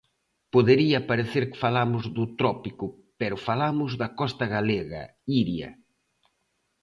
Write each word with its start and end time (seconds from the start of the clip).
Podería 0.53 0.99
parecer 1.09 1.43
que 1.49 1.61
falamos 1.65 2.03
do 2.15 2.25
trópico, 2.39 2.85
pero 3.19 3.43
falamos 3.47 3.91
da 4.01 4.09
costa 4.19 4.45
galega, 4.55 5.01
Iria? 5.41 5.69